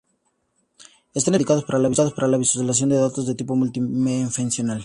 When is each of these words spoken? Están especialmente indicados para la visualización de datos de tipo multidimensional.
Están 1.13 1.35
especialmente 1.35 1.43
indicados 1.43 1.63
para 2.15 2.27
la 2.27 2.39
visualización 2.39 2.89
de 2.89 2.95
datos 2.95 3.27
de 3.27 3.35
tipo 3.35 3.55
multidimensional. 3.55 4.79